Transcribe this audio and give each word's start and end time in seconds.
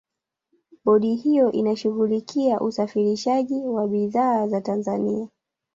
bodi 0.85 1.15
hiyo 1.15 1.51
inashughulikia 1.51 2.59
usafirishaji 2.61 3.65
wa 3.67 3.87
bidhaa 3.87 4.47
za 4.47 4.61
tanzania 4.61 5.27